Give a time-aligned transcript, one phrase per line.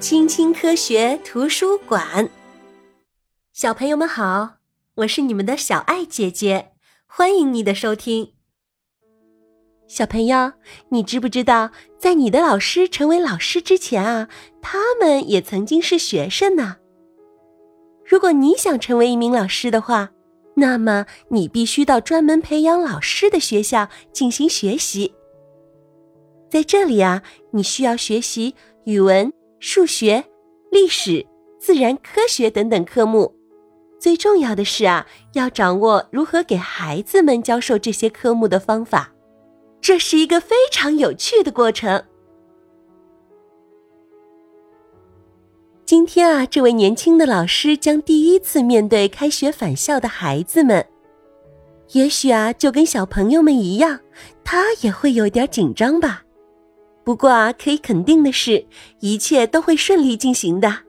[0.00, 2.30] 青青科学图书馆，
[3.52, 4.58] 小朋友们好，
[4.94, 6.70] 我是你们的小爱姐姐，
[7.04, 8.34] 欢迎你的收听。
[9.88, 10.52] 小朋友，
[10.90, 14.28] 你知不知道，在你的老师成为老师之前啊，
[14.62, 16.76] 他们也曾经是学生呢？
[18.06, 20.10] 如果你想成为一名老师的话，
[20.54, 25.12] 那么你必须到专门培养老师的学校进行学习。
[26.48, 28.54] 在这里啊，你需要学习
[28.84, 29.32] 语文。
[29.60, 30.24] 数学、
[30.70, 31.26] 历史、
[31.58, 33.34] 自然科学等等科目，
[33.98, 39.12] 最重要的是啊，要掌握如何给孩子们教授这些科目的方法，
[39.80, 42.04] 这是一个非常有趣的过程。
[45.84, 50.86] 今天啊，这位年轻的老师将第一次面对开学返校的孩子们，
[51.92, 53.98] 也许啊，就跟小朋友们一样，
[54.44, 56.22] 他也会有点紧张吧。
[57.08, 58.66] 不过啊，可以肯定的是，
[59.00, 60.80] 一切都会顺利进行的。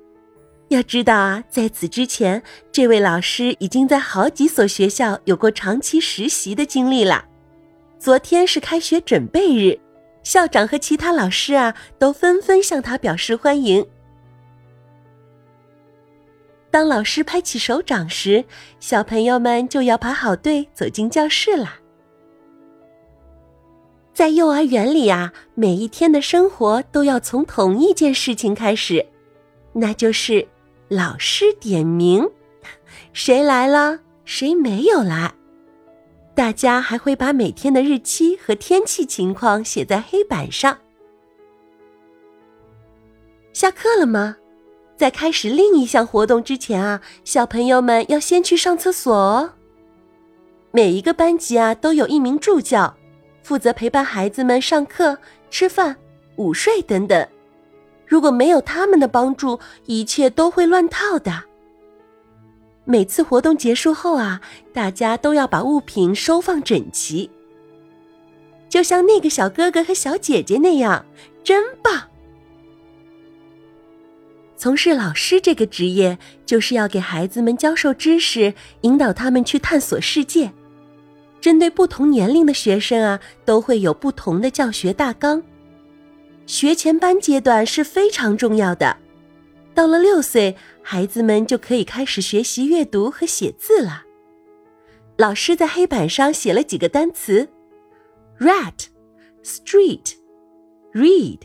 [0.68, 7.24] 要知道啊，在此之前，这位老师已经在好几所学校有过长期实习的经历了。
[7.98, 9.80] 昨天是开学准备日，
[10.22, 13.88] 校长和其他老师啊都纷纷向他表示欢迎。
[16.70, 18.44] 当老师拍起手掌时，
[18.82, 21.80] 小朋友们就要排好队走进教室啦。
[24.20, 29.06] 在幼儿园里啊，每一天的生活都要从同一件事情开始，
[29.72, 30.46] 那就是
[30.90, 32.30] 老师点名，
[33.14, 35.34] 谁来了，谁没有来。
[36.36, 40.78] 大家还会把每天的日期和天气情况写在黑板上。
[43.54, 44.36] 下课了吗？
[44.98, 49.54] 在开始另一项活动之前啊，小朋友们要先去上厕所哦。
[50.72, 52.98] 每一个班级啊，都有一名助教。
[53.50, 55.18] 负责陪伴孩子们上课、
[55.50, 55.96] 吃饭、
[56.36, 57.28] 午睡等等。
[58.06, 61.46] 如果没有他们的帮助，一切都会乱套的。
[62.86, 64.40] 每次活动结束后啊，
[64.72, 67.32] 大家都要把物品收放整齐，
[68.70, 71.04] 就像那个小哥哥和小姐姐那样，
[71.44, 72.04] 真棒。
[74.58, 80.52] 从事老师这个职业，就是要给孩子们教授知识，引导他们去探索世界。
[81.42, 85.42] 针对不同年龄的学生啊，都会有不同的教学大纲。
[86.46, 88.98] 学前班阶段是非常重要的，
[89.74, 94.04] 到了六岁，孩子们就可以开始学习阅读和写字了。
[95.18, 97.50] 老师在黑板上写了几个单词
[98.40, 98.88] ：rat、
[99.44, 100.16] street、
[100.94, 101.40] read、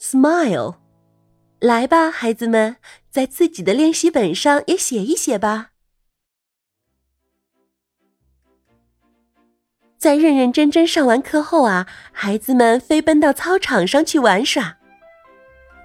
[0.00, 0.76] smile。
[1.60, 2.76] 来吧，孩子们，
[3.10, 5.70] 在自己的练习本上也写一写吧。
[10.04, 14.76] 在认认真真上完课后啊，孩子们飞奔到操场上去玩耍。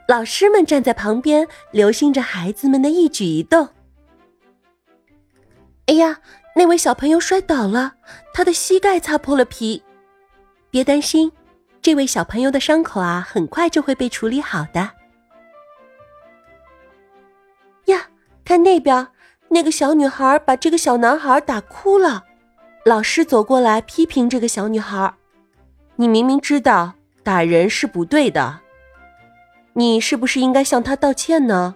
[0.09, 3.69] 老师们站在旁边，留心着孩子们的一举一动。
[5.85, 6.19] 哎呀，
[6.53, 7.93] 那位小朋友摔倒了，
[8.33, 9.81] 他的膝盖擦破了皮。
[10.69, 11.31] 别担心，
[11.81, 14.91] 这位小朋友的伤口啊，很快就会被处理好的。
[17.85, 18.07] 呀，
[18.43, 19.07] 看那边，
[19.47, 22.25] 那个小女孩把这个小男孩打哭了。
[22.89, 25.13] 老师走过来批评这个小女孩
[25.97, 28.61] ：“你明明知道打人是不对的，
[29.73, 31.75] 你是不是应该向他道歉呢？”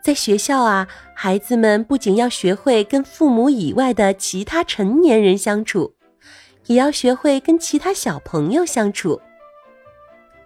[0.00, 5.96] 在学校啊，孩子们不仅要学会跟父母以外的其他成年人相处，
[6.66, 9.20] 也要学会跟其他小朋友相处。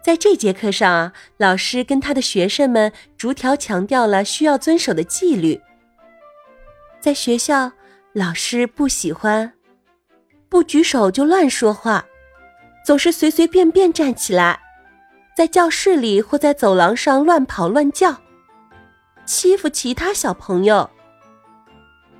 [0.03, 5.61] 在这节课上啊，老师跟他的学生们逐条强调了需要遵守的纪律。
[7.01, 7.73] 在学校，
[8.13, 9.51] 老师不喜欢
[10.49, 12.05] 不举手就乱说话，
[12.85, 14.61] 总是随随便便站起来，
[15.35, 18.15] 在教室里或在走廊上乱跑乱叫，
[19.25, 20.91] 欺负其他小朋友，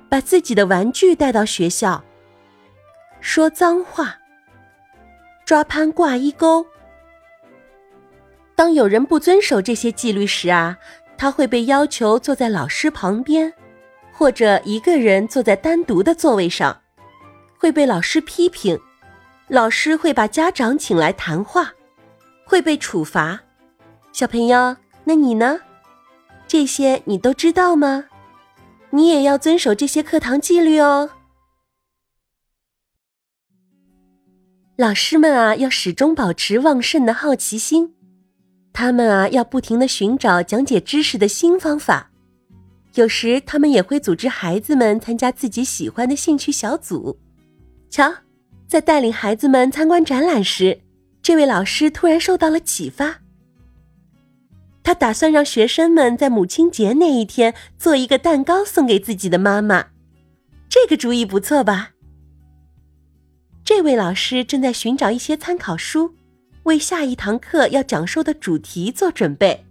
[0.09, 2.03] 把自己的玩具带到学校，
[3.19, 4.17] 说脏话，
[5.45, 6.65] 抓攀挂衣钩。
[8.55, 10.77] 当有人不遵守这些纪律时啊，
[11.17, 13.53] 他会被要求坐在老师旁边。
[14.21, 16.79] 或者一个人坐在单独的座位上，
[17.57, 18.79] 会被老师批评，
[19.47, 21.73] 老师会把家长请来谈话，
[22.45, 23.41] 会被处罚。
[24.11, 25.61] 小朋友，那你呢？
[26.45, 28.05] 这些你都知道吗？
[28.91, 31.09] 你也要遵守这些课堂纪律哦。
[34.75, 37.95] 老师们啊，要始终保持旺盛的好奇心，
[38.71, 42.10] 他们啊，要不停的寻找讲解知识的新方法。
[42.95, 47.17] 有时他们也会组织孩子们参加自己喜欢的兴趣小组。
[47.89, 48.13] 瞧，
[48.67, 50.81] 在带领孩子们参观展览时，
[51.21, 53.21] 这位老师突然受到了启发，
[54.83, 59.87] 他打算让学生们在母亲节那一天做一个蛋糕送给自己的妈妈。
[60.67, 61.91] 这个主意不错吧？
[63.63, 66.15] 这位老师正在寻找一些参考书，
[66.63, 69.65] 为下一堂课要讲授的主题做准备。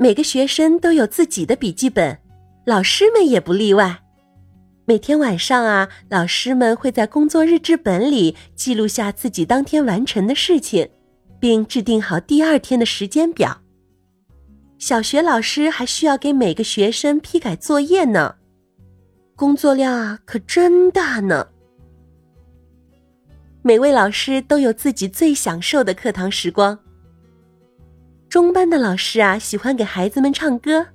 [0.00, 2.16] 每个学生都有自己的笔记本，
[2.64, 4.00] 老师们也不例外。
[4.84, 10.88] 每天晚上啊，老师们会在工作日志本里记录下自己当天完成的事情，
[11.40, 13.60] 并制定好第二天的时间表。
[14.78, 18.36] 小学老师还需要给每个学生批改作业呢，
[19.34, 21.48] 工作量啊可真大呢。
[23.62, 26.78] 每位老师都有自己最享受的课堂时光。
[28.28, 30.86] 中班的老师啊，喜欢给孩子们唱歌。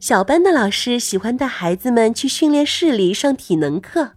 [0.00, 4.12] 小班的老师喜欢带孩子们去训练室里上体能课，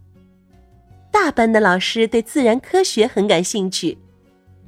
[1.11, 3.97] 大班的老师对自然科学很感兴趣。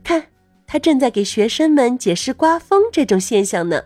[0.04, 0.22] 看，
[0.68, 3.82] 他正在给学生们解释刮风这种现象呢。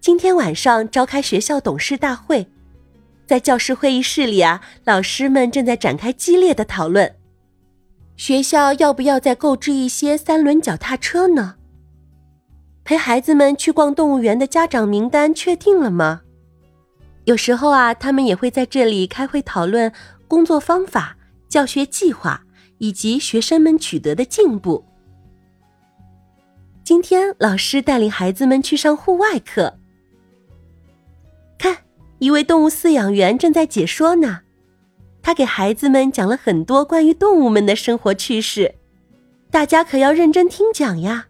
[0.00, 2.46] 今天晚上召开学校董事大会，
[3.26, 7.14] 在教师会议室里啊，老师们正在展开激烈的讨论：
[8.18, 11.54] 学校要不要再购置一些三轮脚踏车呢？
[12.84, 16.22] 陪孩子们去逛动物园的家长名单确定了吗？
[17.26, 19.92] 有时候啊，他们也会在这里开会讨论
[20.26, 21.16] 工作方法、
[21.48, 22.42] 教学计划
[22.78, 24.84] 以及学生们取得的进步。
[26.82, 29.78] 今天老师带领孩子们去上户外课，
[31.56, 31.76] 看，
[32.18, 34.40] 一位动物饲养员正在解说呢，
[35.28, 38.76] 他给孩子们讲了很多关于动物们的生活趣事，
[39.50, 41.26] 大家可要认真听讲呀。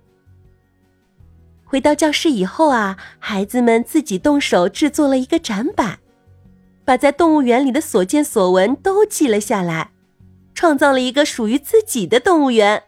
[1.64, 5.98] 回到教室以后啊，孩子们自己动手制作了一个展板，
[6.84, 9.90] 把在动物园里的所见所闻都记了下来，
[10.54, 12.84] 创造了一个属于自己的动物园，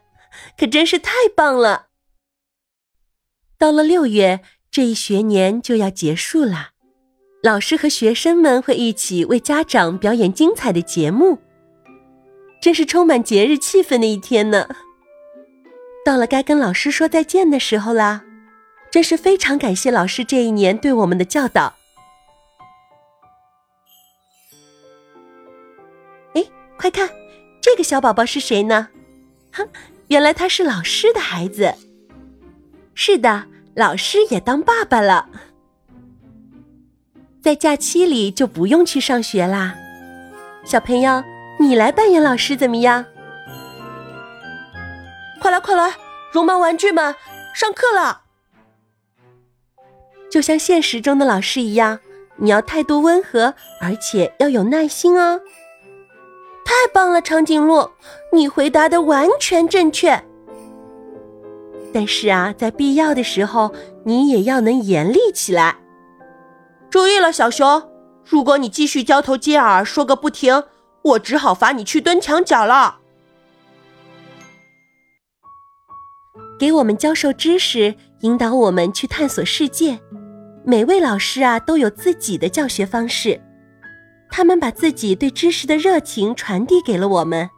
[0.57, 1.87] 可真是太棒了。
[3.57, 4.39] 到了六月，
[4.71, 6.69] 这一学年就要结束了，
[7.43, 11.39] 老师和学生们会一起为家长表演精彩的节目，
[12.61, 14.67] 真是充满节日气氛的一天呢。
[16.05, 18.23] 到了该跟老师说再见的时候啦。
[18.91, 21.75] 真是非常感谢老师这一年对我们的教导。
[26.33, 26.43] 哎，
[26.77, 27.09] 快看，
[27.61, 28.89] 这个小宝宝是谁呢？
[29.53, 29.65] 哼，
[30.09, 31.73] 原来他是老师的孩子。
[32.93, 35.29] 是的，老师也当爸爸了。
[37.41, 39.75] 在假期里就不用去上学啦。
[40.63, 41.23] 小朋友，
[41.59, 43.03] 你来扮演老师怎么样？
[45.39, 45.95] 快来快来，
[46.31, 47.15] 绒毛玩具们，
[47.55, 48.21] 上课了！
[50.29, 51.99] 就像现实中的老师一样，
[52.37, 55.41] 你要态度温和，而且要有耐心哦。
[56.63, 57.89] 太棒了，长颈鹿，
[58.31, 60.23] 你回答的完全正确。
[61.91, 63.73] 但是啊，在必要的时候，
[64.05, 65.80] 你也要能严厉起来。
[66.91, 67.89] 注意了，小熊，
[68.25, 70.65] 如果你继续交头接耳，说个不停，
[71.03, 72.97] 我只好罚你去蹲墙角了。
[76.59, 80.01] 给我们教授知识，引导我们去探索世界。
[80.65, 83.39] 每位老师啊都有自己的教学方式，
[84.29, 87.49] 他们把自己对知识的热情传递给了我们。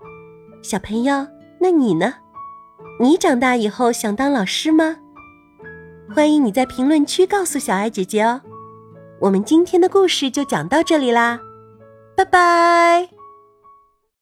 [0.61, 1.25] 小朋友，
[1.59, 2.13] 那你呢？
[2.99, 4.97] 你长大以后想当老师吗？
[6.13, 8.39] 欢迎你在评论区告诉小爱姐姐哦。
[9.19, 11.39] 我们今天的故事就讲到这里啦，
[12.15, 13.12] 拜拜。